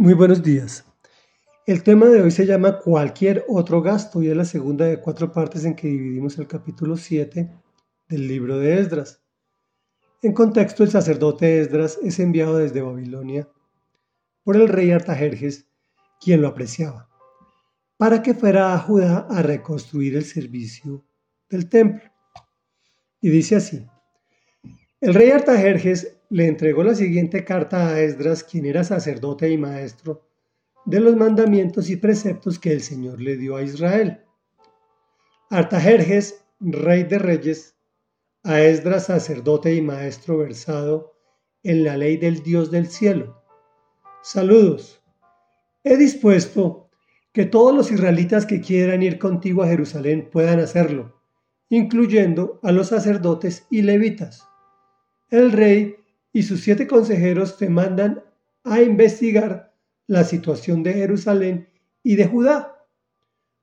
[0.00, 0.84] Muy buenos días.
[1.66, 5.32] El tema de hoy se llama cualquier otro gasto y es la segunda de cuatro
[5.32, 7.50] partes en que dividimos el capítulo 7
[8.08, 9.20] del libro de Esdras.
[10.22, 13.48] En contexto, el sacerdote Esdras es enviado desde Babilonia
[14.44, 15.66] por el rey Artajerjes,
[16.20, 17.08] quien lo apreciaba,
[17.96, 21.04] para que fuera a Judá a reconstruir el servicio
[21.50, 22.08] del templo.
[23.20, 23.84] Y dice así,
[25.00, 30.26] el rey Artajerjes le entregó la siguiente carta a Esdras, quien era sacerdote y maestro
[30.84, 34.22] de los mandamientos y preceptos que el Señor le dio a Israel.
[35.50, 37.76] Artajerjes, rey de reyes,
[38.42, 41.14] a Esdras, sacerdote y maestro versado
[41.62, 43.42] en la ley del Dios del cielo.
[44.22, 45.02] Saludos.
[45.84, 46.90] He dispuesto
[47.32, 51.20] que todos los israelitas que quieran ir contigo a Jerusalén puedan hacerlo,
[51.68, 54.46] incluyendo a los sacerdotes y levitas.
[55.30, 55.96] El rey
[56.32, 58.22] y sus siete consejeros te mandan
[58.64, 59.74] a investigar
[60.06, 61.68] la situación de Jerusalén
[62.02, 62.86] y de Judá,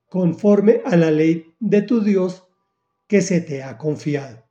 [0.08, 2.46] conforme a la ley de tu Dios
[3.06, 4.44] que se te ha confiado.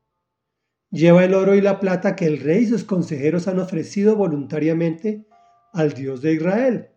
[0.91, 5.25] Lleva el oro y la plata que el rey y sus consejeros han ofrecido voluntariamente
[5.73, 6.89] al Dios de Israel,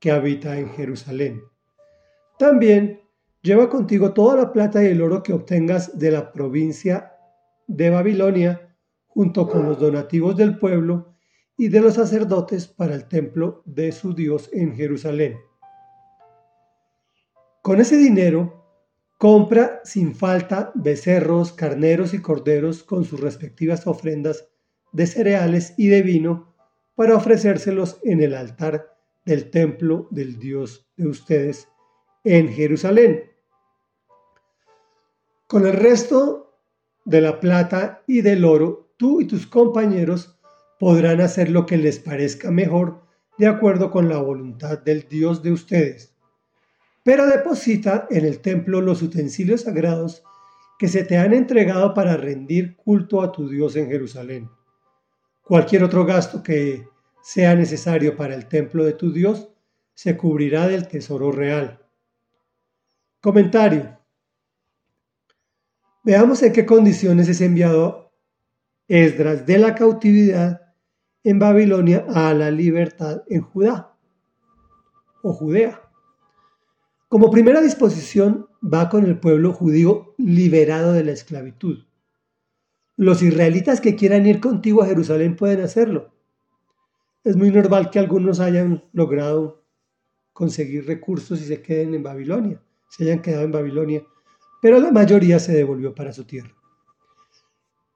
[0.00, 1.42] que habita en Jerusalén.
[2.38, 3.00] También
[3.42, 7.12] lleva contigo toda la plata y el oro que obtengas de la provincia
[7.66, 8.67] de Babilonia,
[9.18, 11.16] junto con los donativos del pueblo
[11.56, 15.40] y de los sacerdotes para el templo de su Dios en Jerusalén.
[17.60, 18.64] Con ese dinero,
[19.18, 24.48] compra sin falta becerros, carneros y corderos con sus respectivas ofrendas
[24.92, 26.54] de cereales y de vino
[26.94, 31.66] para ofrecérselos en el altar del templo del Dios de ustedes
[32.22, 33.24] en Jerusalén.
[35.48, 36.56] Con el resto
[37.04, 40.38] de la plata y del oro tú y tus compañeros
[40.78, 43.02] podrán hacer lo que les parezca mejor
[43.38, 46.14] de acuerdo con la voluntad del Dios de ustedes.
[47.04, 50.22] Pero deposita en el templo los utensilios sagrados
[50.78, 54.50] que se te han entregado para rendir culto a tu Dios en Jerusalén.
[55.42, 56.86] Cualquier otro gasto que
[57.22, 59.48] sea necesario para el templo de tu Dios
[59.94, 61.84] se cubrirá del tesoro real.
[63.20, 63.98] Comentario.
[66.04, 68.07] Veamos en qué condiciones es enviado
[68.88, 70.62] Esdras de la cautividad
[71.22, 73.94] en Babilonia a la libertad en Judá
[75.22, 75.82] o Judea.
[77.08, 81.84] Como primera disposición va con el pueblo judío liberado de la esclavitud.
[82.96, 86.14] Los israelitas que quieran ir contigo a Jerusalén pueden hacerlo.
[87.24, 89.64] Es muy normal que algunos hayan logrado
[90.32, 94.02] conseguir recursos y se queden en Babilonia, se hayan quedado en Babilonia,
[94.62, 96.57] pero la mayoría se devolvió para su tierra.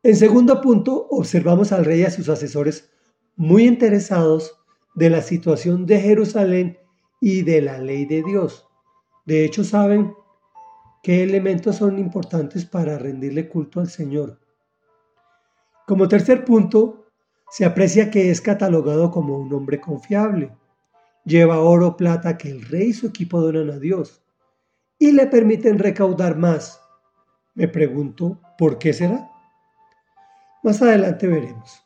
[0.05, 2.91] En segundo punto, observamos al rey y a sus asesores
[3.37, 4.59] muy interesados
[4.97, 6.79] de la situación de Jerusalén
[7.21, 8.67] y de la ley de Dios.
[9.27, 10.13] De hecho, saben
[11.05, 14.41] qué elementos son importantes para rendirle culto al Señor.
[15.87, 17.07] Como tercer punto,
[17.49, 20.57] se aprecia que es catalogado como un hombre confiable.
[21.25, 24.25] Lleva oro, plata que el rey y su equipo donan a Dios
[24.99, 26.81] y le permiten recaudar más.
[27.55, 29.32] Me pregunto, ¿por qué será?
[30.63, 31.83] Más adelante veremos.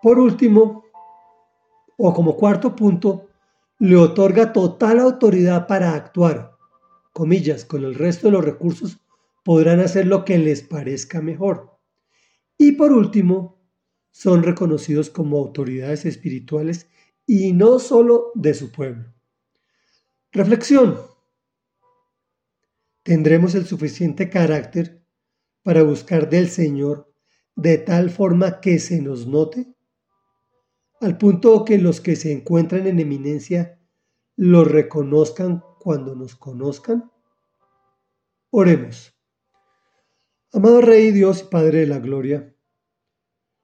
[0.00, 0.84] Por último,
[1.96, 3.28] o como cuarto punto,
[3.80, 6.56] le otorga total autoridad para actuar.
[7.12, 8.98] Comillas, con el resto de los recursos
[9.44, 11.78] podrán hacer lo que les parezca mejor.
[12.56, 13.58] Y por último,
[14.10, 16.88] son reconocidos como autoridades espirituales
[17.26, 19.12] y no solo de su pueblo.
[20.32, 20.98] Reflexión.
[23.02, 24.97] ¿Tendremos el suficiente carácter
[25.62, 27.12] para buscar del Señor
[27.56, 29.74] de tal forma que se nos note,
[31.00, 33.80] al punto que los que se encuentran en eminencia
[34.36, 37.10] lo reconozcan cuando nos conozcan?
[38.50, 39.14] Oremos.
[40.52, 42.54] Amado Rey Dios y Padre de la Gloria,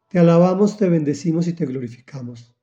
[0.09, 2.55] te alabamos, te bendecimos y te glorificamos.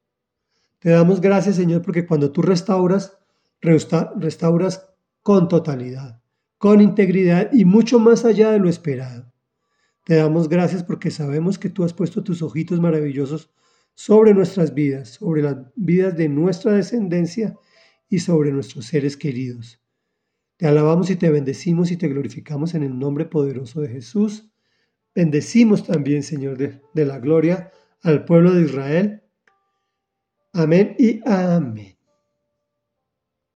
[0.79, 3.17] Te damos gracias, Señor, porque cuando tú restauras,
[3.61, 4.89] restauras
[5.21, 6.21] con totalidad,
[6.57, 9.30] con integridad y mucho más allá de lo esperado.
[10.03, 13.51] Te damos gracias porque sabemos que tú has puesto tus ojitos maravillosos
[13.93, 17.55] sobre nuestras vidas, sobre las vidas de nuestra descendencia
[18.09, 19.79] y sobre nuestros seres queridos.
[20.57, 24.51] Te alabamos y te bendecimos y te glorificamos en el nombre poderoso de Jesús.
[25.13, 27.71] Bendecimos también, Señor de, de la gloria,
[28.01, 29.23] al pueblo de Israel.
[30.53, 31.90] Amén y amén.